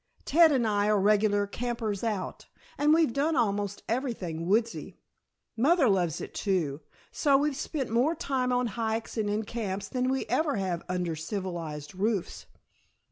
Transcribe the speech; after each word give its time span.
Ted 0.25 0.51
and 0.51 0.65
I 0.65 0.87
are 0.87 0.99
regular 0.99 1.45
campers 1.45 2.03
out, 2.03 2.47
and 2.75 2.91
we've 2.91 3.13
done 3.13 3.35
almost 3.35 3.83
everything 3.87 4.47
woodsy. 4.47 4.97
Mother 5.55 5.87
loves 5.87 6.19
it 6.19 6.33
too, 6.33 6.81
so 7.11 7.37
we've 7.37 7.55
spent 7.55 7.91
more 7.91 8.15
time 8.15 8.51
on 8.51 8.65
hikes 8.65 9.15
and 9.15 9.29
in 9.29 9.43
camps 9.43 9.87
than 9.87 10.09
we 10.09 10.25
ever 10.25 10.55
have 10.55 10.81
under 10.89 11.15
civilized 11.15 11.93
roofs." 11.93 12.47